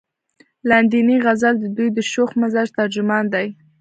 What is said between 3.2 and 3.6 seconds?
دے۔